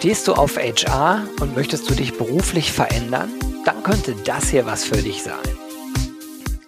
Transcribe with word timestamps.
Stehst 0.00 0.28
du 0.28 0.32
auf 0.32 0.56
HR 0.56 1.26
und 1.42 1.54
möchtest 1.54 1.90
du 1.90 1.94
dich 1.94 2.16
beruflich 2.16 2.72
verändern? 2.72 3.30
Dann 3.66 3.82
könnte 3.82 4.14
das 4.24 4.48
hier 4.48 4.64
was 4.64 4.82
für 4.82 4.96
dich 4.96 5.22
sein. 5.22 5.36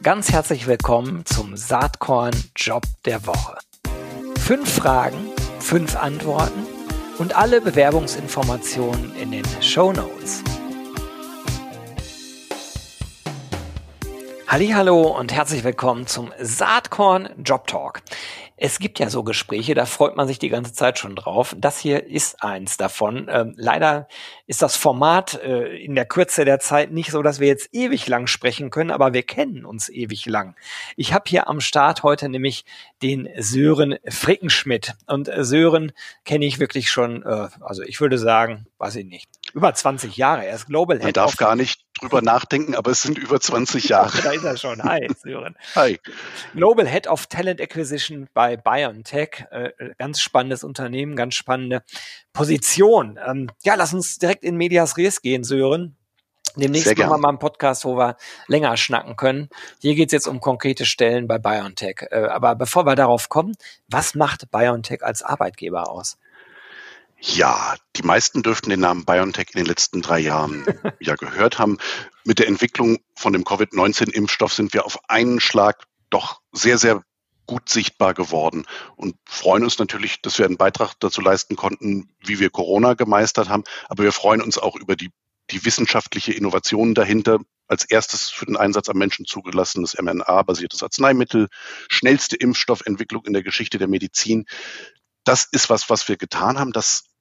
Ganz 0.02 0.30
herzlich 0.30 0.66
willkommen 0.66 1.24
zum 1.24 1.56
Saatkorn 1.56 2.34
Job 2.54 2.82
der 3.06 3.26
Woche. 3.26 3.56
Fünf 4.38 4.74
Fragen, 4.74 5.30
fünf 5.60 5.96
Antworten 5.96 6.66
und 7.16 7.34
alle 7.34 7.62
Bewerbungsinformationen 7.62 9.16
in 9.16 9.30
den 9.30 9.44
Show 9.62 9.94
Notes. 9.94 10.42
Hallo 14.46 15.18
und 15.18 15.32
herzlich 15.32 15.64
willkommen 15.64 16.06
zum 16.06 16.30
Saatkorn 16.38 17.30
Job 17.42 17.66
Talk. 17.66 18.02
Es 18.64 18.78
gibt 18.78 19.00
ja 19.00 19.10
so 19.10 19.24
Gespräche, 19.24 19.74
da 19.74 19.86
freut 19.86 20.14
man 20.14 20.28
sich 20.28 20.38
die 20.38 20.48
ganze 20.48 20.72
Zeit 20.72 20.96
schon 20.96 21.16
drauf. 21.16 21.52
Das 21.58 21.80
hier 21.80 22.06
ist 22.06 22.44
eins 22.44 22.76
davon. 22.76 23.26
Ähm, 23.28 23.54
leider 23.56 24.06
ist 24.46 24.62
das 24.62 24.76
Format 24.76 25.34
äh, 25.42 25.74
in 25.78 25.96
der 25.96 26.04
Kürze 26.04 26.44
der 26.44 26.60
Zeit 26.60 26.92
nicht 26.92 27.10
so, 27.10 27.22
dass 27.22 27.40
wir 27.40 27.48
jetzt 27.48 27.70
ewig 27.72 28.06
lang 28.06 28.28
sprechen 28.28 28.70
können, 28.70 28.92
aber 28.92 29.14
wir 29.14 29.24
kennen 29.24 29.64
uns 29.64 29.88
ewig 29.88 30.26
lang. 30.26 30.54
Ich 30.94 31.12
habe 31.12 31.24
hier 31.26 31.48
am 31.48 31.60
Start 31.60 32.04
heute 32.04 32.28
nämlich 32.28 32.64
den 33.02 33.28
Sören 33.36 33.96
Frickenschmidt. 34.08 34.94
Und 35.06 35.28
äh, 35.28 35.42
Sören 35.42 35.90
kenne 36.24 36.44
ich 36.44 36.60
wirklich 36.60 36.88
schon, 36.88 37.24
äh, 37.24 37.48
also 37.62 37.82
ich 37.82 38.00
würde 38.00 38.16
sagen, 38.16 38.66
weiß 38.78 38.94
ich 38.94 39.06
nicht, 39.06 39.28
über 39.54 39.74
20 39.74 40.16
Jahre. 40.16 40.46
Er 40.46 40.54
ist 40.54 40.66
Global 40.66 40.98
Head. 40.98 41.06
Man 41.06 41.12
darf 41.14 41.36
gar 41.36 41.56
nicht 41.56 41.81
drüber 42.02 42.20
nachdenken, 42.20 42.74
aber 42.74 42.90
es 42.90 43.02
sind 43.02 43.16
über 43.18 43.40
20 43.40 43.88
Jahre. 43.88 44.18
da 44.22 44.32
ist 44.32 44.44
er 44.44 44.56
schon. 44.56 44.82
Hi, 44.82 45.08
Sören. 45.22 45.56
Hi. 45.74 45.98
Global 46.54 46.86
Head 46.86 47.06
of 47.06 47.26
Talent 47.26 47.60
Acquisition 47.60 48.28
bei 48.34 48.56
BioNTech. 48.56 49.46
Äh, 49.50 49.70
ganz 49.98 50.20
spannendes 50.20 50.64
Unternehmen, 50.64 51.16
ganz 51.16 51.34
spannende 51.34 51.82
Position. 52.32 53.18
Ähm, 53.24 53.50
ja, 53.62 53.74
lass 53.76 53.94
uns 53.94 54.18
direkt 54.18 54.44
in 54.44 54.56
Medias 54.56 54.96
Res 54.96 55.22
gehen, 55.22 55.44
Sören. 55.44 55.96
Demnächst 56.56 56.98
machen 56.98 57.10
wir 57.10 57.18
mal 57.18 57.28
einen 57.30 57.38
Podcast, 57.38 57.84
wo 57.86 57.96
wir 57.96 58.16
länger 58.46 58.76
schnacken 58.76 59.16
können. 59.16 59.48
Hier 59.80 59.94
geht's 59.94 60.12
jetzt 60.12 60.26
um 60.26 60.40
konkrete 60.40 60.84
Stellen 60.84 61.26
bei 61.26 61.38
BioNTech. 61.38 62.08
Äh, 62.10 62.24
aber 62.26 62.54
bevor 62.56 62.84
wir 62.84 62.94
darauf 62.94 63.28
kommen, 63.28 63.54
was 63.88 64.14
macht 64.14 64.50
BioNTech 64.50 65.02
als 65.02 65.22
Arbeitgeber 65.22 65.88
aus? 65.88 66.18
Ja, 67.24 67.76
die 67.94 68.02
meisten 68.02 68.42
dürften 68.42 68.70
den 68.70 68.80
Namen 68.80 69.04
BioNTech 69.04 69.50
in 69.52 69.58
den 69.58 69.66
letzten 69.66 70.02
drei 70.02 70.18
Jahren 70.18 70.66
ja 71.00 71.14
gehört 71.14 71.60
haben. 71.60 71.78
Mit 72.24 72.40
der 72.40 72.48
Entwicklung 72.48 72.98
von 73.14 73.32
dem 73.32 73.44
Covid-19-Impfstoff 73.44 74.52
sind 74.52 74.72
wir 74.72 74.84
auf 74.84 74.98
einen 75.08 75.38
Schlag 75.38 75.84
doch 76.10 76.40
sehr, 76.50 76.78
sehr 76.78 77.04
gut 77.46 77.68
sichtbar 77.68 78.14
geworden 78.14 78.66
und 78.96 79.14
freuen 79.24 79.62
uns 79.62 79.78
natürlich, 79.78 80.20
dass 80.20 80.38
wir 80.38 80.46
einen 80.46 80.56
Beitrag 80.56 80.94
dazu 80.98 81.20
leisten 81.20 81.54
konnten, 81.54 82.10
wie 82.24 82.40
wir 82.40 82.50
Corona 82.50 82.94
gemeistert 82.94 83.48
haben. 83.48 83.64
Aber 83.88 84.02
wir 84.02 84.12
freuen 84.12 84.42
uns 84.42 84.58
auch 84.58 84.74
über 84.74 84.96
die, 84.96 85.10
die 85.50 85.64
wissenschaftliche 85.64 86.32
Innovation 86.32 86.94
dahinter. 86.94 87.38
Als 87.68 87.84
erstes 87.84 88.30
für 88.30 88.46
den 88.46 88.56
Einsatz 88.56 88.88
am 88.88 88.98
Menschen 88.98 89.26
zugelassenes 89.26 89.96
mRNA-basiertes 89.96 90.82
Arzneimittel, 90.82 91.48
schnellste 91.88 92.34
Impfstoffentwicklung 92.36 93.24
in 93.26 93.32
der 93.32 93.44
Geschichte 93.44 93.78
der 93.78 93.88
Medizin. 93.88 94.44
Das 95.24 95.46
ist 95.50 95.70
was, 95.70 95.88
was 95.88 96.08
wir 96.08 96.16
getan 96.16 96.58
haben. 96.58 96.72
Das 96.72 97.11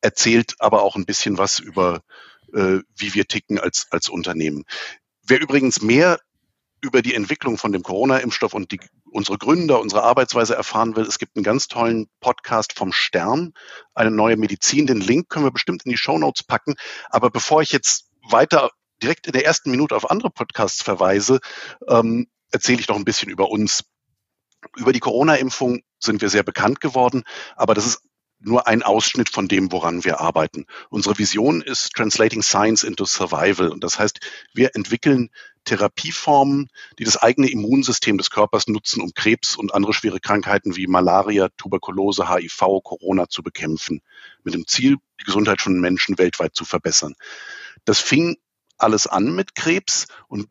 erzählt 0.00 0.54
aber 0.58 0.82
auch 0.82 0.96
ein 0.96 1.06
bisschen 1.06 1.38
was 1.38 1.58
über, 1.58 2.02
äh, 2.52 2.78
wie 2.96 3.14
wir 3.14 3.26
ticken 3.26 3.58
als, 3.58 3.86
als 3.90 4.08
Unternehmen. 4.08 4.64
Wer 5.22 5.40
übrigens 5.40 5.82
mehr 5.82 6.20
über 6.80 7.02
die 7.02 7.14
Entwicklung 7.14 7.58
von 7.58 7.72
dem 7.72 7.82
Corona-Impfstoff 7.82 8.54
und 8.54 8.70
die, 8.70 8.80
unsere 9.10 9.38
Gründer, 9.38 9.80
unsere 9.80 10.02
Arbeitsweise 10.02 10.54
erfahren 10.54 10.94
will, 10.94 11.04
es 11.04 11.18
gibt 11.18 11.36
einen 11.36 11.44
ganz 11.44 11.68
tollen 11.68 12.08
Podcast 12.20 12.74
vom 12.74 12.92
Stern, 12.92 13.52
eine 13.94 14.10
neue 14.10 14.36
Medizin. 14.36 14.86
Den 14.86 15.00
Link 15.00 15.28
können 15.28 15.46
wir 15.46 15.52
bestimmt 15.52 15.84
in 15.84 15.90
die 15.90 15.96
Show 15.96 16.18
Notes 16.18 16.44
packen. 16.44 16.74
Aber 17.08 17.30
bevor 17.30 17.62
ich 17.62 17.72
jetzt 17.72 18.10
weiter 18.30 18.70
direkt 19.02 19.26
in 19.26 19.32
der 19.32 19.44
ersten 19.44 19.70
Minute 19.70 19.96
auf 19.96 20.10
andere 20.10 20.30
Podcasts 20.30 20.82
verweise, 20.82 21.40
ähm, 21.88 22.28
erzähle 22.50 22.80
ich 22.80 22.88
noch 22.88 22.96
ein 22.96 23.04
bisschen 23.04 23.30
über 23.30 23.50
uns. 23.50 23.84
Über 24.76 24.92
die 24.92 25.00
Corona-Impfung 25.00 25.82
sind 25.98 26.20
wir 26.20 26.28
sehr 26.28 26.42
bekannt 26.42 26.80
geworden, 26.80 27.24
aber 27.56 27.74
das 27.74 27.86
ist 27.86 28.02
nur 28.46 28.66
ein 28.68 28.82
Ausschnitt 28.82 29.28
von 29.28 29.48
dem, 29.48 29.72
woran 29.72 30.04
wir 30.04 30.20
arbeiten. 30.20 30.66
Unsere 30.88 31.18
Vision 31.18 31.62
ist 31.62 31.92
Translating 31.94 32.42
Science 32.42 32.84
into 32.84 33.04
Survival. 33.04 33.68
Und 33.68 33.82
das 33.82 33.98
heißt, 33.98 34.20
wir 34.54 34.74
entwickeln 34.74 35.30
Therapieformen, 35.64 36.68
die 36.98 37.04
das 37.04 37.16
eigene 37.16 37.50
Immunsystem 37.50 38.18
des 38.18 38.30
Körpers 38.30 38.68
nutzen, 38.68 39.02
um 39.02 39.12
Krebs 39.14 39.56
und 39.56 39.74
andere 39.74 39.92
schwere 39.92 40.20
Krankheiten 40.20 40.76
wie 40.76 40.86
Malaria, 40.86 41.48
Tuberkulose, 41.56 42.32
HIV, 42.32 42.82
Corona 42.84 43.28
zu 43.28 43.42
bekämpfen. 43.42 44.00
Mit 44.44 44.54
dem 44.54 44.66
Ziel, 44.66 44.96
die 45.20 45.24
Gesundheit 45.24 45.60
von 45.60 45.80
Menschen 45.80 46.16
weltweit 46.16 46.54
zu 46.54 46.64
verbessern. 46.64 47.14
Das 47.84 47.98
fing 47.98 48.36
alles 48.78 49.06
an 49.06 49.34
mit 49.34 49.54
Krebs 49.56 50.06
und 50.28 50.48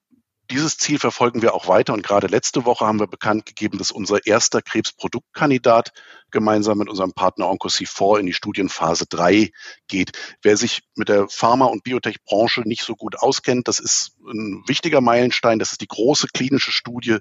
dieses 0.52 0.78
Ziel 0.78 1.00
verfolgen 1.00 1.42
wir 1.42 1.54
auch 1.54 1.68
weiter 1.68 1.94
und 1.94 2.04
gerade 2.04 2.28
letzte 2.28 2.66
Woche 2.66 2.86
haben 2.86 3.00
wir 3.00 3.08
bekannt 3.08 3.46
gegeben, 3.46 3.78
dass 3.78 3.92
unser 3.92 4.26
erster 4.26 4.62
Krebsproduktkandidat 4.62 5.92
gemeinsam 6.32 6.78
mit 6.78 6.90
unserem 6.90 7.14
Partner 7.14 7.46
OncoC4 7.46 8.20
in 8.20 8.26
die 8.26 8.34
Studienphase 8.34 9.06
3 9.10 9.52
geht. 9.88 10.12
Wer 10.42 10.58
sich 10.58 10.84
mit 10.96 11.10
der 11.10 11.28
Pharma- 11.30 11.66
und 11.66 11.84
Biotech-Branche 11.84 12.62
nicht 12.62 12.84
so 12.84 12.96
gut 12.96 13.18
auskennt, 13.18 13.68
das 13.68 13.80
ist 13.80 14.18
ein 14.28 14.64
wichtiger 14.68 15.02
Meilenstein. 15.02 15.60
Das 15.60 15.72
ist 15.72 15.82
die 15.82 15.88
große 15.88 16.28
klinische 16.34 16.72
Studie, 16.72 17.20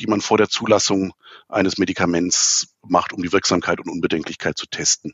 die 0.00 0.06
man 0.06 0.20
vor 0.20 0.38
der 0.38 0.48
Zulassung 0.48 1.14
eines 1.48 1.78
Medikaments 1.78 2.76
macht, 2.82 3.12
um 3.12 3.22
die 3.22 3.32
Wirksamkeit 3.32 3.80
und 3.80 3.88
Unbedenklichkeit 3.88 4.58
zu 4.58 4.66
testen. 4.66 5.12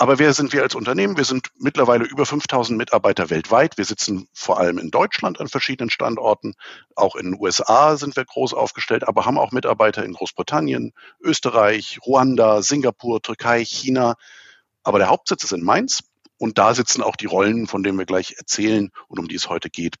Aber 0.00 0.18
wer 0.18 0.32
sind 0.32 0.54
wir 0.54 0.62
als 0.62 0.74
Unternehmen? 0.74 1.18
Wir 1.18 1.26
sind 1.26 1.48
mittlerweile 1.58 2.06
über 2.06 2.24
5000 2.24 2.78
Mitarbeiter 2.78 3.28
weltweit. 3.28 3.76
Wir 3.76 3.84
sitzen 3.84 4.28
vor 4.32 4.58
allem 4.58 4.78
in 4.78 4.90
Deutschland 4.90 5.38
an 5.38 5.48
verschiedenen 5.48 5.90
Standorten. 5.90 6.54
Auch 6.96 7.16
in 7.16 7.32
den 7.32 7.38
USA 7.38 7.98
sind 7.98 8.16
wir 8.16 8.24
groß 8.24 8.54
aufgestellt, 8.54 9.06
aber 9.06 9.26
haben 9.26 9.36
auch 9.36 9.52
Mitarbeiter 9.52 10.02
in 10.02 10.14
Großbritannien, 10.14 10.94
Österreich, 11.20 11.98
Ruanda, 12.06 12.62
Singapur, 12.62 13.20
Türkei, 13.20 13.62
China. 13.62 14.14
Aber 14.84 14.98
der 14.98 15.10
Hauptsitz 15.10 15.44
ist 15.44 15.52
in 15.52 15.62
Mainz 15.62 16.02
und 16.38 16.56
da 16.56 16.72
sitzen 16.72 17.02
auch 17.02 17.16
die 17.16 17.26
Rollen, 17.26 17.66
von 17.66 17.82
denen 17.82 17.98
wir 17.98 18.06
gleich 18.06 18.36
erzählen 18.38 18.88
und 19.08 19.18
um 19.18 19.28
die 19.28 19.36
es 19.36 19.50
heute 19.50 19.68
geht. 19.68 19.96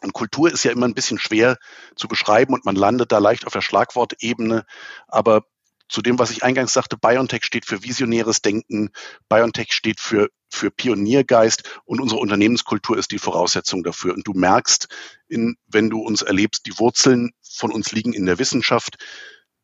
Und 0.00 0.14
Kultur 0.14 0.50
ist 0.50 0.64
ja 0.64 0.72
immer 0.72 0.86
ein 0.86 0.94
bisschen 0.94 1.18
schwer 1.18 1.58
zu 1.96 2.08
beschreiben 2.08 2.54
und 2.54 2.64
man 2.64 2.76
landet 2.76 3.12
da 3.12 3.18
leicht 3.18 3.46
auf 3.46 3.52
der 3.52 3.60
Schlagwortebene. 3.60 4.64
Aber 5.06 5.42
zu 5.88 6.02
dem, 6.02 6.18
was 6.18 6.30
ich 6.30 6.42
eingangs 6.42 6.72
sagte, 6.72 6.96
BioNTech 6.96 7.44
steht 7.44 7.64
für 7.64 7.82
visionäres 7.82 8.42
Denken, 8.42 8.90
BioNTech 9.28 9.72
steht 9.72 10.00
für, 10.00 10.28
für 10.50 10.70
Pioniergeist 10.70 11.80
und 11.84 12.00
unsere 12.00 12.20
Unternehmenskultur 12.20 12.98
ist 12.98 13.10
die 13.10 13.18
Voraussetzung 13.18 13.82
dafür. 13.82 14.14
Und 14.14 14.26
du 14.26 14.32
merkst, 14.32 14.88
in, 15.28 15.56
wenn 15.66 15.90
du 15.90 16.00
uns 16.00 16.22
erlebst, 16.22 16.66
die 16.66 16.78
Wurzeln 16.78 17.30
von 17.42 17.72
uns 17.72 17.92
liegen 17.92 18.12
in 18.12 18.26
der 18.26 18.38
Wissenschaft. 18.38 18.96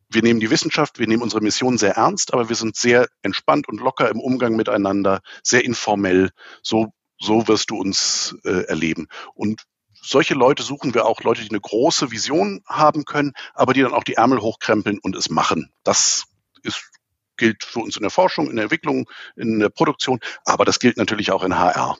Wir 0.08 0.22
nehmen 0.22 0.40
die 0.40 0.50
Wissenschaft, 0.50 0.98
wir 0.98 1.06
nehmen 1.06 1.22
unsere 1.22 1.42
Mission 1.42 1.78
sehr 1.78 1.96
ernst, 1.96 2.32
aber 2.32 2.48
wir 2.48 2.56
sind 2.56 2.76
sehr 2.76 3.08
entspannt 3.22 3.68
und 3.68 3.80
locker 3.80 4.08
im 4.10 4.20
Umgang 4.20 4.56
miteinander, 4.56 5.20
sehr 5.42 5.64
informell. 5.64 6.30
So, 6.62 6.92
so 7.18 7.48
wirst 7.48 7.70
du 7.70 7.76
uns 7.76 8.36
äh, 8.44 8.64
erleben. 8.66 9.08
Und 9.34 9.62
solche 10.04 10.34
Leute 10.34 10.62
suchen 10.62 10.94
wir 10.94 11.06
auch, 11.06 11.22
Leute, 11.22 11.42
die 11.42 11.50
eine 11.50 11.60
große 11.60 12.10
Vision 12.10 12.62
haben 12.66 13.04
können, 13.04 13.32
aber 13.54 13.72
die 13.72 13.82
dann 13.82 13.94
auch 13.94 14.04
die 14.04 14.14
Ärmel 14.14 14.40
hochkrempeln 14.40 14.98
und 14.98 15.16
es 15.16 15.30
machen. 15.30 15.72
Das 15.82 16.24
ist, 16.62 16.90
gilt 17.36 17.64
für 17.64 17.80
uns 17.80 17.96
in 17.96 18.02
der 18.02 18.10
Forschung, 18.10 18.50
in 18.50 18.56
der 18.56 18.64
Entwicklung, 18.64 19.08
in 19.36 19.58
der 19.58 19.70
Produktion, 19.70 20.20
aber 20.44 20.64
das 20.64 20.78
gilt 20.78 20.96
natürlich 20.96 21.32
auch 21.32 21.42
in 21.42 21.58
HR. 21.58 21.96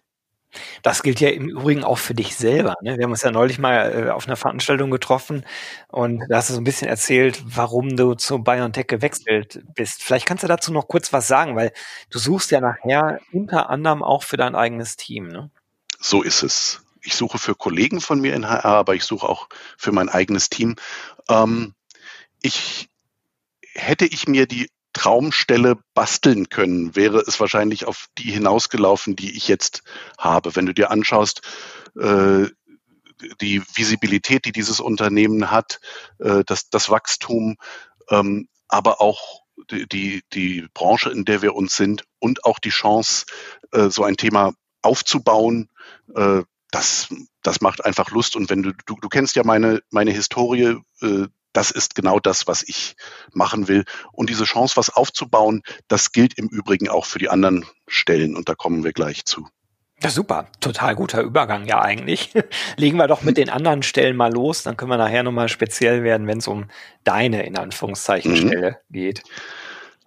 Das 0.83 1.03
gilt 1.03 1.19
ja 1.19 1.31
im 1.31 1.49
Übrigen 1.49 1.83
auch 1.83 1.99
für 1.99 2.15
dich 2.15 2.37
selber. 2.37 2.77
Ne? 2.81 2.97
Wir 2.97 3.05
haben 3.05 3.11
uns 3.11 3.23
ja 3.23 3.33
neulich 3.33 3.59
mal 3.59 4.07
äh, 4.07 4.11
auf 4.11 4.29
einer 4.29 4.37
Veranstaltung 4.37 4.93
getroffen 4.93 5.45
und 5.89 6.23
da 6.29 6.37
hast 6.37 6.51
du 6.51 6.55
so 6.55 6.61
ein 6.61 6.65
bisschen 6.65 6.87
erzählt, 6.87 7.43
warum 7.45 7.97
du 7.97 8.15
zu 8.15 8.39
BioNTech 8.39 8.87
gewechselt 8.87 9.65
bist. 9.75 10.05
Vielleicht 10.05 10.27
kannst 10.27 10.45
du 10.45 10.49
dazu 10.49 10.73
noch 10.73 10.87
kurz 10.87 11.13
was 11.13 11.27
sagen, 11.27 11.57
weil 11.57 11.73
du 12.11 12.21
suchst 12.21 12.53
ja 12.53 12.61
nachher 12.61 13.19
unter 13.33 13.69
anderem 13.69 14.05
auch 14.05 14.23
für 14.23 14.37
dein 14.37 14.55
eigenes 14.55 14.97
Team. 14.97 15.27
Ne? 15.27 15.51
So 15.99 16.23
ist 16.23 16.45
es 16.45 16.84
ich 17.05 17.15
suche 17.15 17.39
für 17.39 17.55
Kollegen 17.55 18.01
von 18.01 18.21
mir 18.21 18.35
in 18.35 18.49
HR, 18.49 18.65
aber 18.65 18.95
ich 18.95 19.05
suche 19.05 19.29
auch 19.29 19.49
für 19.77 19.93
mein 19.93 20.09
eigenes 20.09 20.49
Team. 20.49 20.77
Ähm, 21.29 21.75
ich 22.43 22.89
hätte 23.75 24.07
ich 24.07 24.27
mir 24.27 24.47
die 24.47 24.71
Traumstelle 24.93 25.77
basteln 25.95 26.49
können, 26.49 26.95
wäre 26.95 27.19
es 27.19 27.41
wahrscheinlich 27.41 27.85
auf 27.87 28.07
die 28.17 28.31
hinausgelaufen, 28.31 29.17
die 29.17 29.37
ich 29.37 29.49
jetzt 29.49 29.83
habe. 30.19 30.55
Wenn 30.55 30.67
du 30.67 30.73
dir 30.75 30.91
anschaust, 30.91 31.43
äh, 31.99 32.47
die 33.41 33.63
Visibilität, 33.75 34.45
die 34.45 34.53
dieses 34.53 34.81
Unternehmen 34.81 35.51
hat, 35.51 35.81
äh, 36.19 36.45
das, 36.47 36.71
das 36.71 36.91
Wachstum, 36.91 37.57
ähm, 38.09 38.49
aber 38.69 39.01
auch 39.01 39.43
die, 39.71 39.89
die, 39.89 40.23
die 40.33 40.67
Branche, 40.75 41.11
in 41.11 41.25
der 41.25 41.43
wir 41.43 41.55
uns 41.55 41.77
sind 41.77 42.05
und 42.19 42.45
auch 42.45 42.59
die 42.59 42.71
Chance, 42.71 43.27
äh, 43.73 43.91
so 43.91 44.05
ein 44.05 44.17
Thema 44.17 44.53
aufzubauen, 44.83 45.71
äh, 46.15 46.43
das, 46.71 47.09
das 47.43 47.61
macht 47.61 47.85
einfach 47.85 48.11
Lust. 48.11 48.37
Und 48.37 48.51
wenn 48.51 48.63
du, 48.63 48.73
du, 48.87 48.97
du 49.01 49.09
kennst 49.09 49.37
ja 49.37 49.45
meine, 49.45 49.81
meine 49.91 50.11
Historie, 50.11 50.77
äh, 51.01 51.27
das 51.53 51.71
ist 51.71 51.95
genau 51.95 52.19
das, 52.19 52.47
was 52.47 52.63
ich 52.67 52.97
machen 53.33 53.69
will. 53.69 53.85
Und 54.13 54.29
diese 54.29 54.45
Chance, 54.45 54.77
was 54.77 54.91
aufzubauen, 54.91 55.63
das 55.89 56.13
gilt 56.13 56.37
im 56.37 56.49
Übrigen 56.49 56.89
auch 56.89 57.07
für 57.07 57.19
die 57.19 57.31
anderen 57.31 57.65
Stellen. 57.87 58.37
Und 58.37 58.49
da 58.49 58.55
kommen 58.55 58.85
wir 58.85 58.93
gleich 58.93 59.25
zu. 59.25 59.49
Ja, 60.03 60.11
super. 60.11 60.49
Total 60.61 60.97
guter 60.97 61.23
Übergang, 61.23 61.65
ja 61.67 61.81
eigentlich. 61.81 62.35
Legen 62.77 62.99
wir 62.99 63.07
doch 63.07 63.23
mit 63.23 63.39
den 63.39 63.49
anderen 63.49 63.83
Stellen 63.83 64.17
mal 64.17 64.33
los, 64.33 64.63
dann 64.65 64.77
können 64.77 64.91
wir 64.91 64.99
nachher 64.99 65.23
nochmal 65.23 65.49
speziell 65.49 66.03
werden, 66.03 66.27
wenn 66.27 66.39
es 66.39 66.49
um 66.49 66.67
deine, 67.05 67.47
in 67.47 67.57
Anführungszeichen, 67.57 68.33
mhm. 68.33 68.37
Stelle 68.37 68.81
geht. 68.91 69.23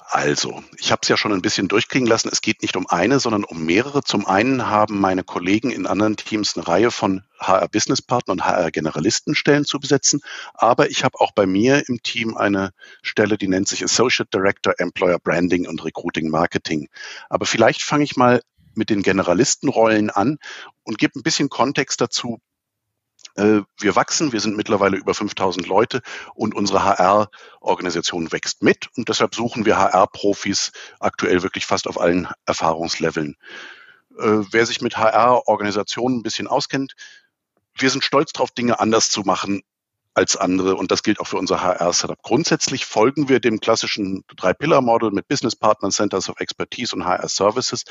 Also, 0.10 0.64
ich 0.78 0.94
habe 0.94 1.02
es 1.04 1.10
ja 1.10 1.18
schon 1.18 1.34
ein 1.34 1.42
bisschen 1.42 1.68
durchklingen 1.68 2.08
lassen. 2.08 2.30
Es 2.32 2.40
geht 2.40 2.62
nicht 2.62 2.78
um 2.78 2.88
eine, 2.88 3.20
sondern 3.20 3.44
um 3.44 3.66
mehrere. 3.66 4.04
Zum 4.04 4.26
einen 4.26 4.68
haben 4.68 5.02
meine 5.02 5.26
Kollegen 5.26 5.70
in 5.70 5.86
anderen 5.86 6.16
Teams 6.16 6.56
eine 6.56 6.66
Reihe 6.66 6.92
von 6.92 7.26
HR-Business-Partner 7.42 8.32
und 8.32 8.46
HR-Generalistenstellen 8.46 9.66
zu 9.66 9.82
besetzen. 9.82 10.22
Aber 10.54 10.90
ich 10.90 11.04
habe 11.04 11.20
auch 11.20 11.34
bei 11.34 11.46
mir 11.46 11.90
im 11.90 12.02
Team 12.04 12.38
eine 12.38 12.72
Stelle, 13.02 13.38
die 13.38 13.50
nennt 13.50 13.68
sich 13.68 13.84
Associate 13.84 14.30
Director 14.34 14.76
Employer 14.78 15.20
Branding 15.20 15.68
und 15.68 15.84
Recruiting 15.84 16.30
Marketing. 16.30 16.88
Aber 17.30 17.46
vielleicht 17.46 17.82
fange 17.82 18.06
ich 18.06 18.16
mal 18.16 18.42
mit 18.76 18.90
den 18.90 19.04
Generalistenrollen 19.04 20.10
an 20.10 20.38
und 20.84 21.00
gebe 21.00 21.20
ein 21.20 21.24
bisschen 21.24 21.50
Kontext 21.50 22.00
dazu, 22.00 22.40
wir 23.38 23.96
wachsen, 23.96 24.32
wir 24.32 24.40
sind 24.40 24.58
mittlerweile 24.58 24.98
über 24.98 25.14
5000 25.14 25.68
Leute 25.68 26.02
und 26.34 26.56
unsere 26.56 26.84
HR-Organisation 26.84 28.32
wächst 28.32 28.64
mit 28.64 28.90
und 28.98 29.10
deshalb 29.10 29.36
suchen 29.36 29.66
wir 29.66 29.78
HR-Profis 29.78 30.72
aktuell 31.00 31.44
wirklich 31.44 31.66
fast 31.66 31.88
auf 31.88 32.00
allen 32.00 32.28
Erfahrungsleveln. 32.46 33.36
Äh, 34.18 34.44
wer 34.52 34.66
sich 34.66 34.82
mit 34.82 34.98
HR-Organisationen 34.98 36.18
ein 36.18 36.24
bisschen 36.24 36.48
auskennt, 36.48 36.94
wir 37.76 37.92
sind 37.92 38.04
stolz 38.04 38.34
darauf, 38.34 38.52
Dinge 38.52 38.80
anders 38.80 39.10
zu 39.10 39.22
machen 39.22 39.62
als 40.18 40.36
andere. 40.36 40.76
Und 40.76 40.92
das 40.92 41.04
gilt 41.04 41.20
auch 41.20 41.28
für 41.28 41.38
unser 41.38 41.62
HR-Setup. 41.62 42.22
Grundsätzlich 42.24 42.86
folgen 42.86 43.30
wir 43.30 43.40
dem 43.40 43.60
klassischen 43.60 44.24
Drei-Pillar-Model 44.36 45.12
mit 45.12 45.28
Business-Partnern, 45.28 45.92
Centers 45.92 46.28
of 46.28 46.40
Expertise 46.40 46.96
und 46.96 47.06
HR-Services. 47.06 47.84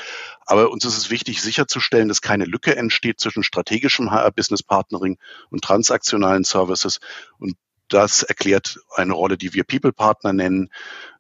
Aber 0.45 0.71
uns 0.71 0.85
ist 0.85 0.97
es 0.99 1.09
wichtig, 1.09 1.41
sicherzustellen, 1.41 2.09
dass 2.09 2.21
keine 2.23 2.45
Lücke 2.45 2.75
entsteht 2.75 3.21
zwischen 3.21 3.45
strategischem 3.45 4.11
HR-Business-Partnering 4.11 5.19
und 5.51 5.63
transaktionalen 5.63 6.43
Services. 6.43 6.99
Und 7.39 7.55
das 7.89 8.25
erklärt 8.25 8.81
eine 8.97 9.13
Rolle, 9.13 9.39
die 9.39 9.55
wir 9.55 9.63
People-Partner 9.63 10.33
nennen. 10.33 10.71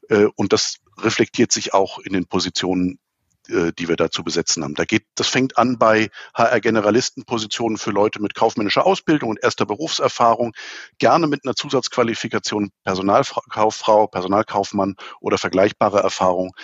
Äh, 0.09 0.26
und 0.35 0.52
das 0.52 0.79
reflektiert 0.99 1.52
sich 1.52 1.73
auch 1.73 2.00
in 2.00 2.14
den 2.14 2.26
Positionen 2.26 2.99
äh, 3.48 3.72
die 3.72 3.88
wir 3.88 3.96
da 3.96 4.10
zu 4.10 4.25
besetzen 4.25 4.64
haben. 4.64 4.75
Da 4.75 4.84
geht, 4.84 5.04
das 5.14 5.28
fängt 5.28 5.58
an 5.58 5.78
bei 5.78 6.10
HR-Generalistenpositionen 6.34 7.78
für 7.78 7.90
Leute 7.90 8.20
mit 8.20 8.34
kaufmännischer 8.34 8.87
Ausbildung 8.87 9.31
und 9.31 9.43
erster 9.43 9.66
Berufserfahrung, 9.66 10.54
gerne 10.98 11.26
mit 11.26 11.44
einer 11.44 11.54
Zusatzqualifikation 11.54 12.70
Personalkauffrau, 12.84 14.06
Personalkaufmann 14.06 14.96
oder 15.20 15.38
vergleichbare 15.38 16.00
Erfahrung. 16.00 16.54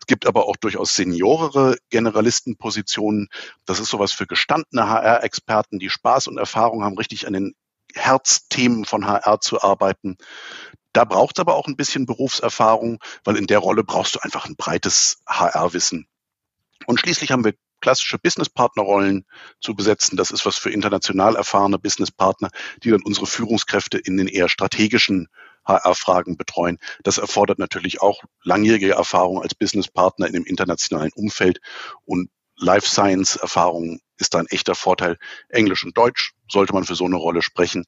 Es 0.00 0.06
gibt 0.06 0.26
aber 0.26 0.48
auch 0.48 0.56
durchaus 0.56 0.96
seniorere 0.96 1.76
Generalistenpositionen. 1.90 3.28
Das 3.66 3.78
ist 3.78 3.88
sowas 3.88 4.12
für 4.12 4.26
gestandene 4.26 4.88
HR-Experten, 4.88 5.78
die 5.78 5.90
Spaß 5.90 6.26
und 6.26 6.38
Erfahrung 6.38 6.82
haben, 6.82 6.96
richtig 6.96 7.26
an 7.26 7.34
den 7.34 7.54
Herzthemen 7.94 8.84
von 8.84 9.06
HR 9.06 9.40
zu 9.40 9.62
arbeiten. 9.62 10.16
Da 10.92 11.04
braucht 11.04 11.38
es 11.38 11.40
aber 11.40 11.54
auch 11.54 11.68
ein 11.68 11.76
bisschen 11.76 12.04
Berufserfahrung, 12.06 12.98
weil 13.24 13.36
in 13.36 13.46
der 13.46 13.58
Rolle 13.58 13.84
brauchst 13.84 14.14
du 14.14 14.18
einfach 14.20 14.46
ein 14.46 14.56
breites 14.56 15.22
HR-Wissen. 15.26 16.06
Und 16.86 17.00
schließlich 17.00 17.30
haben 17.30 17.44
wir 17.44 17.54
klassische 17.80 18.18
Businesspartnerrollen 18.18 19.26
zu 19.60 19.74
besetzen. 19.74 20.16
Das 20.16 20.30
ist 20.30 20.46
was 20.46 20.56
für 20.56 20.70
international 20.70 21.36
erfahrene 21.36 21.78
Businesspartner, 21.78 22.50
die 22.82 22.90
dann 22.90 23.02
unsere 23.02 23.26
Führungskräfte 23.26 23.98
in 23.98 24.16
den 24.16 24.28
eher 24.28 24.48
strategischen 24.48 25.28
HR-Fragen 25.66 26.36
betreuen. 26.36 26.78
Das 27.02 27.18
erfordert 27.18 27.58
natürlich 27.58 28.00
auch 28.00 28.22
langjährige 28.42 28.92
Erfahrung 28.92 29.42
als 29.42 29.54
Businesspartner 29.54 30.26
in 30.26 30.32
dem 30.32 30.44
internationalen 30.44 31.12
Umfeld 31.14 31.60
und 32.04 32.30
Life 32.56 32.88
Science 32.88 33.36
Erfahrung 33.36 34.00
ist 34.18 34.34
da 34.34 34.38
ein 34.38 34.46
echter 34.46 34.74
Vorteil. 34.74 35.18
Englisch 35.48 35.84
und 35.84 35.96
Deutsch 35.96 36.32
sollte 36.48 36.72
man 36.72 36.84
für 36.84 36.94
so 36.94 37.04
eine 37.04 37.16
Rolle 37.16 37.42
sprechen. 37.42 37.84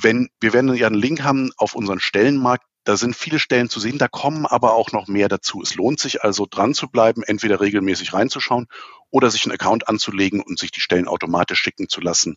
Wenn, 0.00 0.28
wir 0.40 0.52
werden 0.52 0.72
ja 0.74 0.86
einen 0.86 0.96
Link 0.96 1.22
haben 1.22 1.50
auf 1.56 1.74
unseren 1.74 1.98
Stellenmarkt, 1.98 2.64
da 2.84 2.96
sind 2.96 3.14
viele 3.14 3.38
Stellen 3.38 3.68
zu 3.68 3.78
sehen, 3.80 3.98
da 3.98 4.08
kommen 4.08 4.46
aber 4.46 4.74
auch 4.74 4.92
noch 4.92 5.06
mehr 5.06 5.28
dazu. 5.28 5.60
Es 5.62 5.74
lohnt 5.74 6.00
sich 6.00 6.22
also 6.24 6.46
dran 6.50 6.74
zu 6.74 6.88
bleiben, 6.88 7.22
entweder 7.22 7.60
regelmäßig 7.60 8.12
reinzuschauen 8.12 8.68
oder 9.10 9.30
sich 9.30 9.44
einen 9.44 9.52
Account 9.52 9.88
anzulegen 9.88 10.40
und 10.40 10.58
sich 10.58 10.70
die 10.70 10.80
Stellen 10.80 11.08
automatisch 11.08 11.60
schicken 11.60 11.88
zu 11.88 12.00
lassen. 12.00 12.36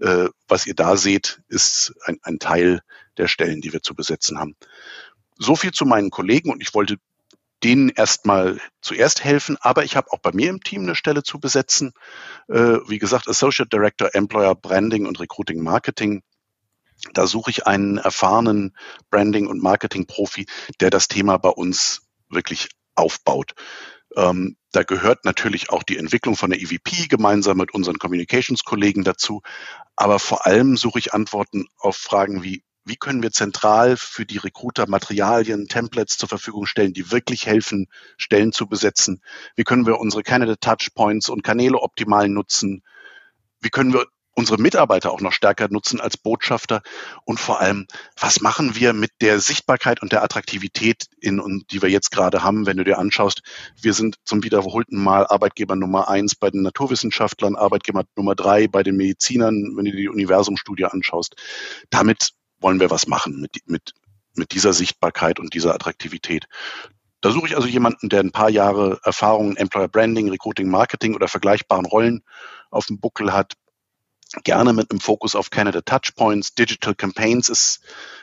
Äh, 0.00 0.28
was 0.46 0.66
ihr 0.66 0.74
da 0.74 0.96
seht, 0.96 1.42
ist 1.48 1.94
ein, 2.04 2.18
ein 2.22 2.38
Teil 2.38 2.82
der 3.16 3.26
Stellen, 3.26 3.60
die 3.60 3.72
wir 3.72 3.82
zu 3.82 3.94
besetzen 3.94 4.38
haben. 4.38 4.56
So 5.38 5.56
viel 5.56 5.72
zu 5.72 5.84
meinen 5.86 6.10
Kollegen 6.10 6.50
und 6.50 6.62
ich 6.62 6.74
wollte 6.74 6.96
denen 7.62 7.90
erstmal 7.90 8.58
zuerst 8.80 9.22
helfen, 9.22 9.56
aber 9.60 9.84
ich 9.84 9.96
habe 9.96 10.12
auch 10.12 10.18
bei 10.18 10.32
mir 10.32 10.48
im 10.48 10.62
Team 10.62 10.82
eine 10.82 10.94
Stelle 10.94 11.22
zu 11.22 11.38
besetzen. 11.38 11.92
Äh, 12.48 12.78
wie 12.88 12.98
gesagt, 12.98 13.28
Associate 13.28 13.68
Director 13.68 14.14
Employer 14.14 14.54
Branding 14.54 15.06
und 15.06 15.20
Recruiting 15.20 15.62
Marketing. 15.62 16.22
Da 17.12 17.26
suche 17.26 17.50
ich 17.50 17.66
einen 17.66 17.98
erfahrenen 17.98 18.76
Branding- 19.10 19.46
und 19.46 19.62
Marketing-Profi, 19.62 20.46
der 20.80 20.90
das 20.90 21.08
Thema 21.08 21.38
bei 21.38 21.48
uns 21.48 22.02
wirklich 22.28 22.68
aufbaut. 22.94 23.54
Ähm, 24.16 24.56
da 24.72 24.82
gehört 24.82 25.24
natürlich 25.24 25.70
auch 25.70 25.82
die 25.82 25.96
Entwicklung 25.96 26.36
von 26.36 26.50
der 26.50 26.60
EVP 26.60 27.08
gemeinsam 27.08 27.56
mit 27.56 27.74
unseren 27.74 27.98
Communications-Kollegen 27.98 29.04
dazu. 29.04 29.42
Aber 29.96 30.18
vor 30.18 30.46
allem 30.46 30.76
suche 30.76 30.98
ich 30.98 31.14
Antworten 31.14 31.66
auf 31.78 31.96
Fragen 31.96 32.42
wie, 32.42 32.64
wie 32.84 32.96
können 32.96 33.22
wir 33.22 33.30
zentral 33.30 33.96
für 33.96 34.24
die 34.24 34.38
Recruiter 34.38 34.88
Materialien, 34.88 35.68
Templates 35.68 36.16
zur 36.16 36.28
Verfügung 36.28 36.66
stellen, 36.66 36.92
die 36.92 37.10
wirklich 37.10 37.46
helfen, 37.46 37.88
Stellen 38.16 38.52
zu 38.52 38.66
besetzen? 38.66 39.22
Wie 39.56 39.64
können 39.64 39.86
wir 39.86 39.98
unsere 39.98 40.22
Candidate 40.22 40.60
Touchpoints 40.60 41.28
und 41.28 41.42
Kanäle 41.42 41.78
optimal 41.78 42.28
nutzen? 42.28 42.82
Wie 43.60 43.70
können 43.70 43.92
wir 43.92 44.06
unsere 44.40 44.60
Mitarbeiter 44.60 45.12
auch 45.12 45.20
noch 45.20 45.32
stärker 45.32 45.68
nutzen 45.70 46.00
als 46.00 46.16
Botschafter 46.16 46.80
und 47.24 47.38
vor 47.38 47.60
allem, 47.60 47.86
was 48.18 48.40
machen 48.40 48.74
wir 48.74 48.94
mit 48.94 49.10
der 49.20 49.38
Sichtbarkeit 49.38 50.00
und 50.00 50.12
der 50.12 50.22
Attraktivität, 50.24 51.06
in, 51.20 51.62
die 51.70 51.82
wir 51.82 51.90
jetzt 51.90 52.10
gerade 52.10 52.42
haben, 52.42 52.64
wenn 52.64 52.78
du 52.78 52.84
dir 52.84 52.98
anschaust, 52.98 53.42
wir 53.80 53.92
sind 53.92 54.16
zum 54.24 54.42
wiederholten 54.42 54.96
Mal 54.96 55.26
Arbeitgeber 55.26 55.76
Nummer 55.76 56.08
eins 56.08 56.34
bei 56.34 56.50
den 56.50 56.62
Naturwissenschaftlern, 56.62 57.54
Arbeitgeber 57.54 58.04
Nummer 58.16 58.34
drei 58.34 58.66
bei 58.66 58.82
den 58.82 58.96
Medizinern, 58.96 59.76
wenn 59.76 59.84
du 59.84 59.90
dir 59.92 59.98
die 59.98 60.08
Universumstudie 60.08 60.86
anschaust. 60.86 61.34
Damit 61.90 62.30
wollen 62.58 62.80
wir 62.80 62.90
was 62.90 63.06
machen 63.06 63.42
mit, 63.42 63.58
mit, 63.66 63.92
mit 64.34 64.52
dieser 64.52 64.72
Sichtbarkeit 64.72 65.38
und 65.38 65.52
dieser 65.52 65.74
Attraktivität. 65.74 66.46
Da 67.20 67.30
suche 67.30 67.48
ich 67.48 67.56
also 67.56 67.68
jemanden, 67.68 68.08
der 68.08 68.20
ein 68.20 68.32
paar 68.32 68.48
Jahre 68.48 68.98
Erfahrung 69.04 69.50
in 69.50 69.56
Employer 69.58 69.88
Branding, 69.88 70.30
Recruiting, 70.30 70.70
Marketing 70.70 71.14
oder 71.14 71.28
vergleichbaren 71.28 71.84
Rollen 71.84 72.22
auf 72.70 72.86
dem 72.86 72.98
Buckel 72.98 73.32
hat, 73.32 73.54
gerne 74.44 74.72
mit 74.72 74.90
einem 74.90 75.00
Fokus 75.00 75.34
auf 75.34 75.50
Canada 75.50 75.80
Touchpoints. 75.80 76.54
Digital 76.54 76.94
Campaigns 76.94 77.48
ist 77.48 77.80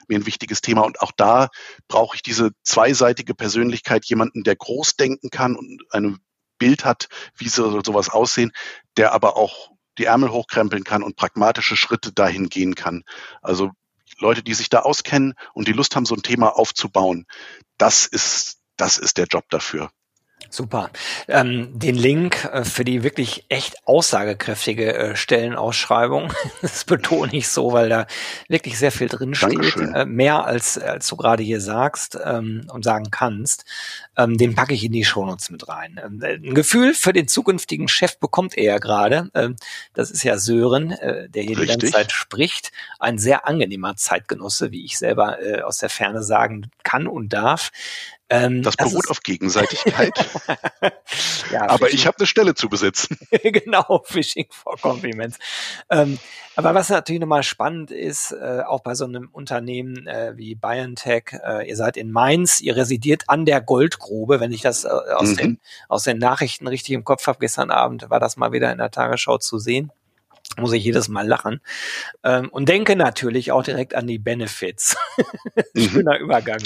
mir 0.08 0.18
ein 0.18 0.26
wichtiges 0.26 0.62
Thema 0.62 0.82
und 0.82 1.02
auch 1.02 1.12
da 1.16 1.50
brauche 1.88 2.16
ich 2.16 2.24
diese 2.24 2.52
zweiseitige 2.64 3.36
Persönlichkeit, 3.36 4.06
jemanden, 4.06 4.44
der 4.44 4.56
groß 4.56 4.96
denken 4.96 5.30
kann 5.30 5.56
und 5.56 5.84
ein 5.92 6.20
Bild 6.58 6.86
hat, 6.86 7.08
wie 7.36 7.50
soll 7.50 7.84
sowas 7.86 8.10
aussehen, 8.10 8.52
der 8.96 9.14
aber 9.14 9.38
auch 9.38 9.70
die 9.98 10.06
Ärmel 10.06 10.32
hochkrempeln 10.32 10.84
kann 10.84 11.04
und 11.04 11.16
pragmatische 11.16 11.76
Schritte 11.76 12.12
dahin 12.12 12.50
gehen 12.50 12.76
kann. 12.76 13.04
Also 13.42 13.72
Leute, 14.20 14.44
die 14.44 14.54
sich 14.54 14.70
da 14.70 14.80
auskennen 14.80 15.34
und 15.54 15.68
die 15.68 15.74
Lust 15.74 15.96
haben, 15.96 16.06
so 16.06 16.16
ein 16.16 16.24
Thema 16.24 16.56
aufzubauen, 16.56 17.26
das 17.78 18.06
ist, 18.06 18.60
das 18.78 18.98
ist 18.98 19.18
der 19.18 19.26
Job 19.26 19.46
dafür. 19.50 19.90
Super. 20.50 20.90
Ähm, 21.28 21.78
den 21.78 21.96
Link 21.96 22.46
äh, 22.46 22.64
für 22.64 22.84
die 22.84 23.04
wirklich 23.04 23.46
echt 23.50 23.88
aussagekräftige 23.88 24.94
äh, 24.94 25.16
Stellenausschreibung, 25.16 26.34
das 26.62 26.86
betone 26.86 27.34
ich 27.34 27.50
so, 27.50 27.74
weil 27.74 27.90
da 27.90 28.08
wirklich 28.48 28.78
sehr 28.78 28.92
viel 28.92 29.08
drin 29.08 29.36
steht, 29.36 29.76
äh, 29.76 30.06
mehr 30.06 30.46
als, 30.46 30.78
als 30.78 31.08
du 31.08 31.18
gerade 31.18 31.44
hier 31.44 31.62
sagst 31.62 32.18
ähm, 32.24 32.68
und 32.72 32.84
sagen 32.84 33.12
kannst. 33.12 33.66
Ähm, 34.16 34.38
den 34.38 34.56
packe 34.56 34.74
ich 34.74 34.84
in 34.84 34.92
die 34.92 35.06
Shownotes 35.06 35.50
mit 35.50 35.68
rein. 35.68 36.00
Ähm, 36.04 36.22
ein 36.24 36.54
Gefühl 36.54 36.94
für 36.94 37.14
den 37.14 37.28
zukünftigen 37.28 37.88
Chef 37.88 38.18
bekommt 38.20 38.58
er 38.58 38.64
ja 38.64 38.78
gerade. 38.78 39.30
Ähm, 39.34 39.56
das 39.94 40.12
ist 40.12 40.24
ja 40.24 40.38
Sören, 40.38 40.92
äh, 40.92 41.30
der 41.30 41.44
hier 41.44 41.58
Richtig. 41.58 41.78
die 41.78 41.82
ganze 41.82 41.92
Zeit 41.92 42.12
spricht. 42.12 42.72
Ein 43.00 43.18
sehr 43.18 43.48
angenehmer 43.48 43.96
Zeitgenosse, 43.96 44.72
wie 44.72 44.86
ich 44.86 44.98
selber 44.98 45.42
äh, 45.42 45.62
aus 45.62 45.78
der 45.78 45.90
Ferne 45.90 46.24
sagen 46.24 46.72
kann 46.84 47.08
und 47.08 47.34
darf. 47.34 47.72
Ähm, 48.30 48.62
das 48.62 48.76
beruht 48.76 49.04
das 49.06 49.12
auf 49.12 49.22
Gegenseitigkeit. 49.22 50.14
ja, 51.52 51.70
aber 51.70 51.94
ich 51.94 52.06
habe 52.06 52.18
eine 52.18 52.28
Stelle 52.28 52.56
zu 52.56 52.68
besetzen. 52.68 53.18
genau, 53.44 54.04
Phishing 54.06 54.48
for 54.50 54.78
Compliments. 54.78 55.38
Ähm, 55.90 56.20
aber 56.58 56.74
was 56.74 56.90
natürlich 56.90 57.22
nochmal 57.22 57.44
spannend 57.44 57.92
ist, 57.92 58.32
äh, 58.32 58.64
auch 58.66 58.82
bei 58.82 58.96
so 58.96 59.06
einem 59.06 59.30
Unternehmen 59.32 60.08
äh, 60.08 60.34
wie 60.36 60.56
BioNTech, 60.56 61.36
äh, 61.46 61.70
ihr 61.70 61.76
seid 61.78 61.96
in 61.96 62.12
Mainz, 62.12 62.60
ihr 62.60 62.76
residiert 62.76 63.24
an 63.28 63.46
der 63.46 63.62
Goldgrube, 63.62 64.42
wenn 64.42 64.52
ich 64.52 64.62
das 64.62 64.84
äh, 64.84 64.90
aus, 64.90 65.30
mhm. 65.30 65.38
den, 65.38 65.60
aus 65.88 66.04
den 66.04 66.18
Nachrichten 66.18 66.68
richtig 66.68 66.96
im 66.96 67.06
Kopf 67.06 67.28
habe. 67.28 67.40
Gestern 67.40 67.72
Abend 67.72 68.10
war 68.10 68.20
das 68.20 68.36
mal 68.36 68.52
wieder 68.52 68.72
in 68.72 68.80
der 68.80 68.92
Tagesschau 68.92 69.38
zu 69.38 69.58
sehen. 69.58 69.92
Muss 70.56 70.74
ich 70.74 70.84
jedes 70.84 71.08
Mal 71.10 71.28
lachen. 71.28 71.62
Ähm, 72.24 72.50
und 72.50 72.70
denke 72.70 72.96
natürlich 72.96 73.52
auch 73.52 73.64
direkt 73.64 73.96
an 73.96 74.08
die 74.08 74.20
Benefits. 74.20 74.96
Mhm. 75.74 75.90
Schöner 75.90 76.20
Übergang. 76.20 76.60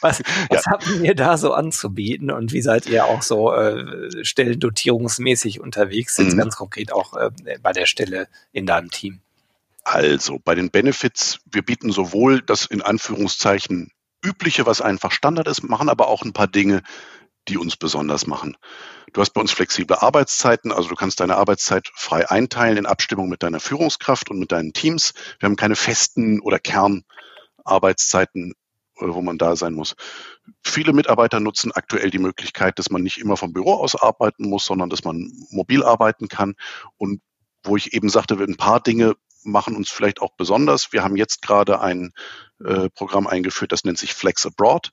Was, 0.00 0.22
was 0.50 0.64
ja. 0.64 0.72
habt 0.72 0.88
ihr 1.02 1.14
da 1.14 1.36
so 1.36 1.52
anzubieten 1.52 2.30
und 2.30 2.52
wie 2.52 2.62
seid 2.62 2.86
ihr 2.86 3.04
auch 3.04 3.22
so 3.22 3.52
äh, 3.52 4.24
stellendotierungsmäßig 4.24 5.60
unterwegs, 5.60 6.16
jetzt 6.18 6.34
mhm. 6.34 6.38
ganz 6.38 6.56
konkret 6.56 6.92
auch 6.92 7.14
äh, 7.14 7.30
bei 7.62 7.72
der 7.72 7.86
Stelle 7.86 8.28
in 8.52 8.66
deinem 8.66 8.90
Team? 8.90 9.20
Also 9.84 10.40
bei 10.44 10.54
den 10.54 10.70
Benefits, 10.70 11.38
wir 11.50 11.62
bieten 11.62 11.90
sowohl 11.90 12.42
das 12.42 12.66
in 12.66 12.82
Anführungszeichen 12.82 13.90
übliche, 14.24 14.66
was 14.66 14.80
einfach 14.80 15.12
Standard 15.12 15.48
ist, 15.48 15.62
machen 15.62 15.88
aber 15.88 16.08
auch 16.08 16.22
ein 16.22 16.32
paar 16.32 16.48
Dinge, 16.48 16.82
die 17.48 17.56
uns 17.56 17.76
besonders 17.76 18.26
machen. 18.26 18.56
Du 19.12 19.20
hast 19.20 19.30
bei 19.30 19.40
uns 19.40 19.52
flexible 19.52 19.96
Arbeitszeiten, 19.96 20.72
also 20.72 20.88
du 20.88 20.94
kannst 20.94 21.20
deine 21.20 21.36
Arbeitszeit 21.36 21.90
frei 21.94 22.28
einteilen 22.30 22.76
in 22.76 22.86
Abstimmung 22.86 23.28
mit 23.28 23.42
deiner 23.42 23.60
Führungskraft 23.60 24.30
und 24.30 24.38
mit 24.38 24.52
deinen 24.52 24.72
Teams. 24.72 25.14
Wir 25.38 25.46
haben 25.46 25.56
keine 25.56 25.76
festen 25.76 26.40
oder 26.40 26.58
Kernarbeitszeiten, 26.58 28.52
äh, 28.96 29.06
wo 29.06 29.22
man 29.22 29.38
da 29.38 29.56
sein 29.56 29.74
muss. 29.74 29.96
Viele 30.64 30.92
Mitarbeiter 30.92 31.40
nutzen 31.40 31.72
aktuell 31.72 32.10
die 32.10 32.18
Möglichkeit, 32.18 32.78
dass 32.78 32.90
man 32.90 33.02
nicht 33.02 33.18
immer 33.18 33.36
vom 33.36 33.52
Büro 33.52 33.74
aus 33.74 33.94
arbeiten 33.94 34.48
muss, 34.48 34.66
sondern 34.66 34.90
dass 34.90 35.04
man 35.04 35.32
mobil 35.50 35.82
arbeiten 35.82 36.28
kann. 36.28 36.54
Und 36.96 37.22
wo 37.62 37.76
ich 37.76 37.94
eben 37.94 38.08
sagte, 38.08 38.34
ein 38.34 38.56
paar 38.56 38.80
Dinge 38.80 39.16
machen 39.44 39.76
uns 39.76 39.90
vielleicht 39.90 40.20
auch 40.20 40.32
besonders. 40.36 40.92
Wir 40.92 41.02
haben 41.02 41.16
jetzt 41.16 41.42
gerade 41.42 41.80
ein 41.80 42.12
äh, 42.64 42.88
Programm 42.90 43.26
eingeführt, 43.26 43.72
das 43.72 43.84
nennt 43.84 43.98
sich 43.98 44.14
Flex 44.14 44.46
Abroad. 44.46 44.90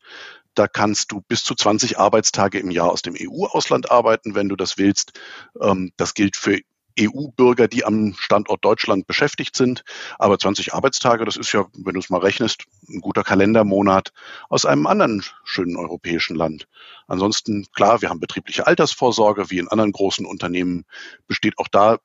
Da 0.55 0.67
kannst 0.67 1.11
du 1.11 1.21
bis 1.27 1.43
zu 1.43 1.53
20 1.53 1.99
Arbeitstage 1.99 2.59
im 2.59 2.71
Jahr 2.71 2.91
aus 2.91 3.01
dem 3.01 3.15
EU-Ausland 3.19 3.91
arbeiten, 3.91 4.35
wenn 4.35 4.49
du 4.49 4.55
das 4.55 4.77
willst. 4.77 5.19
Ähm, 5.61 5.91
das 5.97 6.13
gilt 6.13 6.35
für 6.35 6.59
EU-Bürger, 6.99 7.67
die 7.67 7.83
am 7.83 8.13
Standort 8.17 8.63
Deutschland 8.63 9.05
beschäftigt 9.07 9.55
sind. 9.55 9.83
Aber 10.17 10.39
20 10.39 10.73
Arbeitstage, 10.73 11.25
das 11.25 11.35
ist 11.35 11.51
ja, 11.51 11.65
wenn 11.73 11.93
du 11.93 11.99
es 11.99 12.09
mal 12.09 12.21
rechnest, 12.21 12.63
ein 12.87 13.01
guter 13.01 13.23
Kalendermonat 13.23 14.11
aus 14.49 14.65
einem 14.65 14.87
anderen 14.87 15.23
schönen 15.43 15.75
europäischen 15.75 16.35
Land. 16.35 16.67
Ansonsten, 17.07 17.67
klar, 17.73 18.01
wir 18.01 18.09
haben 18.09 18.19
betriebliche 18.19 18.65
Altersvorsorge, 18.65 19.49
wie 19.49 19.59
in 19.59 19.67
anderen 19.67 19.91
großen 19.91 20.25
Unternehmen 20.25 20.85
besteht 21.27 21.57
auch 21.57 21.67
da 21.67 21.97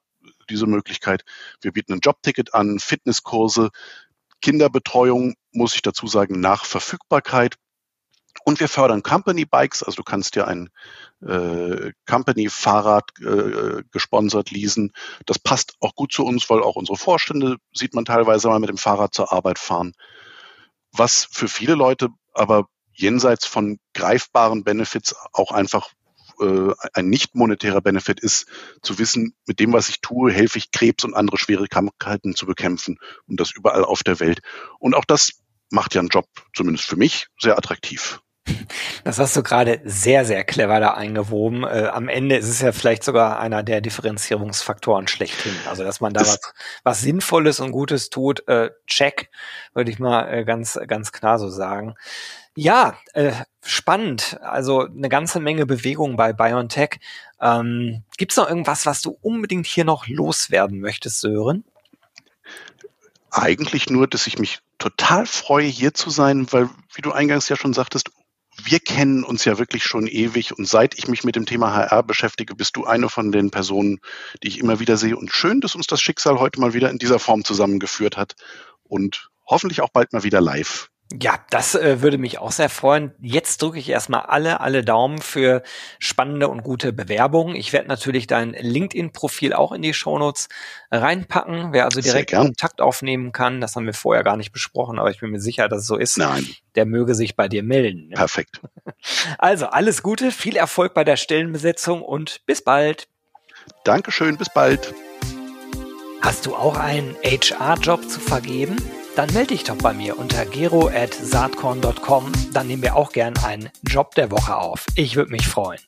diese 0.48 0.66
Möglichkeit. 0.66 1.24
Wir 1.60 1.72
bieten 1.72 1.92
ein 1.92 2.00
Jobticket 2.00 2.54
an, 2.54 2.80
Fitnesskurse, 2.80 3.70
Kinderbetreuung, 4.42 5.34
muss 5.52 5.74
ich 5.74 5.82
dazu 5.82 6.06
sagen, 6.06 6.40
nach 6.40 6.64
Verfügbarkeit. 6.64 7.56
Und 8.44 8.60
wir 8.60 8.68
fördern 8.68 9.02
Company 9.02 9.44
Bikes, 9.44 9.82
also 9.82 9.96
du 9.96 10.02
kannst 10.02 10.34
dir 10.34 10.46
ein 10.46 10.70
äh, 11.20 11.92
Company-Fahrrad 12.06 13.10
äh, 13.20 13.82
gesponsert 13.90 14.50
leasen. 14.50 14.92
Das 15.26 15.38
passt 15.38 15.74
auch 15.80 15.94
gut 15.94 16.12
zu 16.12 16.24
uns, 16.24 16.48
weil 16.48 16.62
auch 16.62 16.76
unsere 16.76 16.96
Vorstände 16.96 17.56
sieht 17.74 17.94
man 17.94 18.04
teilweise 18.04 18.48
mal 18.48 18.60
mit 18.60 18.70
dem 18.70 18.78
Fahrrad 18.78 19.14
zur 19.14 19.32
Arbeit 19.32 19.58
fahren. 19.58 19.92
Was 20.92 21.28
für 21.30 21.48
viele 21.48 21.74
Leute 21.74 22.08
aber 22.32 22.66
jenseits 22.92 23.46
von 23.46 23.78
greifbaren 23.94 24.64
Benefits 24.64 25.14
auch 25.32 25.52
einfach 25.52 25.90
äh, 26.40 26.72
ein 26.94 27.08
nicht 27.08 27.34
monetärer 27.34 27.80
Benefit 27.80 28.20
ist, 28.20 28.46
zu 28.82 28.98
wissen, 28.98 29.34
mit 29.46 29.60
dem, 29.60 29.72
was 29.72 29.88
ich 29.88 30.00
tue, 30.00 30.32
helfe 30.32 30.58
ich 30.58 30.70
Krebs 30.70 31.04
und 31.04 31.14
andere 31.14 31.38
schwere 31.38 31.68
Krankheiten 31.68 32.34
zu 32.34 32.46
bekämpfen 32.46 32.98
und 33.26 33.40
das 33.40 33.52
überall 33.52 33.84
auf 33.84 34.02
der 34.02 34.20
Welt. 34.20 34.40
Und 34.78 34.94
auch 34.94 35.04
das 35.04 35.32
macht 35.70 35.94
ja 35.94 36.00
einen 36.00 36.08
Job, 36.08 36.26
zumindest 36.54 36.86
für 36.86 36.96
mich, 36.96 37.28
sehr 37.38 37.56
attraktiv. 37.56 38.20
Das 39.04 39.18
hast 39.18 39.36
du 39.36 39.42
gerade 39.42 39.80
sehr, 39.84 40.24
sehr 40.24 40.44
clever 40.44 40.80
da 40.80 40.94
eingewoben. 40.94 41.64
Äh, 41.64 41.88
am 41.92 42.08
Ende 42.08 42.36
ist 42.36 42.48
es 42.48 42.60
ja 42.60 42.72
vielleicht 42.72 43.04
sogar 43.04 43.38
einer 43.38 43.62
der 43.62 43.80
Differenzierungsfaktoren 43.80 45.08
schlechthin. 45.08 45.54
Also, 45.68 45.84
dass 45.84 46.00
man 46.00 46.12
da 46.12 46.20
was, 46.20 46.40
was 46.82 47.00
Sinnvolles 47.00 47.60
und 47.60 47.72
Gutes 47.72 48.10
tut, 48.10 48.46
äh, 48.48 48.70
check, 48.86 49.30
würde 49.72 49.90
ich 49.90 49.98
mal 49.98 50.24
äh, 50.32 50.44
ganz, 50.44 50.78
ganz 50.86 51.12
klar 51.12 51.38
so 51.38 51.48
sagen. 51.48 51.94
Ja, 52.56 52.98
äh, 53.14 53.32
spannend. 53.64 54.38
Also 54.42 54.86
eine 54.86 55.08
ganze 55.08 55.40
Menge 55.40 55.66
Bewegung 55.66 56.16
bei 56.16 56.32
BioNTech. 56.32 56.98
Ähm, 57.40 58.02
Gibt 58.16 58.32
es 58.32 58.36
noch 58.36 58.48
irgendwas, 58.48 58.86
was 58.86 59.02
du 59.02 59.16
unbedingt 59.22 59.66
hier 59.66 59.84
noch 59.84 60.08
loswerden 60.08 60.80
möchtest, 60.80 61.20
Sören? 61.20 61.64
Eigentlich 63.30 63.88
nur, 63.88 64.08
dass 64.08 64.26
ich 64.26 64.38
mich 64.38 64.58
total 64.78 65.24
freue, 65.26 65.66
hier 65.66 65.94
zu 65.94 66.10
sein, 66.10 66.48
weil, 66.50 66.68
wie 66.94 67.02
du 67.02 67.12
eingangs 67.12 67.48
ja 67.48 67.54
schon 67.54 67.72
sagtest, 67.72 68.10
wir 68.64 68.80
kennen 68.80 69.24
uns 69.24 69.44
ja 69.44 69.58
wirklich 69.58 69.84
schon 69.84 70.06
ewig 70.06 70.56
und 70.56 70.66
seit 70.66 70.98
ich 70.98 71.08
mich 71.08 71.24
mit 71.24 71.36
dem 71.36 71.46
Thema 71.46 71.74
HR 71.74 72.02
beschäftige, 72.02 72.54
bist 72.54 72.76
du 72.76 72.84
eine 72.84 73.08
von 73.08 73.32
den 73.32 73.50
Personen, 73.50 74.00
die 74.42 74.48
ich 74.48 74.58
immer 74.58 74.80
wieder 74.80 74.96
sehe. 74.96 75.16
Und 75.16 75.32
schön, 75.32 75.60
dass 75.60 75.74
uns 75.74 75.86
das 75.86 76.00
Schicksal 76.00 76.38
heute 76.38 76.60
mal 76.60 76.74
wieder 76.74 76.90
in 76.90 76.98
dieser 76.98 77.18
Form 77.18 77.44
zusammengeführt 77.44 78.16
hat 78.16 78.34
und 78.82 79.30
hoffentlich 79.46 79.80
auch 79.80 79.90
bald 79.90 80.12
mal 80.12 80.22
wieder 80.22 80.40
live. 80.40 80.89
Ja, 81.18 81.40
das 81.50 81.74
äh, 81.74 82.02
würde 82.02 82.18
mich 82.18 82.38
auch 82.38 82.52
sehr 82.52 82.68
freuen. 82.68 83.12
Jetzt 83.20 83.62
drücke 83.62 83.80
ich 83.80 83.88
erstmal 83.88 84.22
alle, 84.22 84.60
alle 84.60 84.84
Daumen 84.84 85.18
für 85.18 85.62
spannende 85.98 86.46
und 86.46 86.62
gute 86.62 86.92
Bewerbungen. 86.92 87.56
Ich 87.56 87.72
werde 87.72 87.88
natürlich 87.88 88.28
dein 88.28 88.52
LinkedIn-Profil 88.52 89.52
auch 89.52 89.72
in 89.72 89.82
die 89.82 89.92
Shownotes 89.92 90.48
reinpacken. 90.92 91.72
Wer 91.72 91.86
also 91.86 92.00
direkt 92.00 92.32
Kontakt 92.32 92.80
aufnehmen 92.80 93.32
kann, 93.32 93.60
das 93.60 93.74
haben 93.74 93.86
wir 93.86 93.94
vorher 93.94 94.22
gar 94.22 94.36
nicht 94.36 94.52
besprochen, 94.52 95.00
aber 95.00 95.10
ich 95.10 95.18
bin 95.18 95.30
mir 95.30 95.40
sicher, 95.40 95.68
dass 95.68 95.80
es 95.80 95.86
so 95.86 95.96
ist. 95.96 96.16
Nein. 96.16 96.46
Der 96.76 96.86
möge 96.86 97.16
sich 97.16 97.34
bei 97.34 97.48
dir 97.48 97.64
melden. 97.64 98.08
Ne? 98.08 98.14
Perfekt. 98.14 98.60
Also 99.38 99.66
alles 99.66 100.02
Gute, 100.02 100.30
viel 100.30 100.56
Erfolg 100.56 100.92
bei 100.92 101.04
der 101.04 101.16
Stellenbesetzung 101.16 102.02
und 102.02 102.44
bis 102.44 102.62
bald. 102.62 103.08
Dankeschön, 103.84 104.36
bis 104.36 104.50
bald. 104.50 104.92
Hast 106.20 106.44
du 106.44 106.54
auch 106.54 106.76
einen 106.76 107.16
HR-Job 107.24 108.08
zu 108.08 108.20
vergeben? 108.20 108.76
Dann 109.20 109.34
melde 109.34 109.48
dich 109.48 109.64
doch 109.64 109.76
bei 109.76 109.92
mir 109.92 110.18
unter 110.18 110.46
gero.saatkorn.com. 110.46 112.32
Dann 112.54 112.66
nehmen 112.66 112.82
wir 112.82 112.96
auch 112.96 113.12
gern 113.12 113.36
einen 113.44 113.68
Job 113.82 114.14
der 114.14 114.30
Woche 114.30 114.56
auf. 114.56 114.86
Ich 114.94 115.14
würde 115.14 115.30
mich 115.30 115.46
freuen. 115.46 115.80